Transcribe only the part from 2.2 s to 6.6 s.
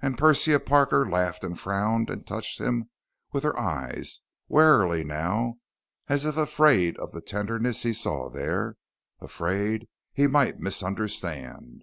touched him with her eyes, warily now, as if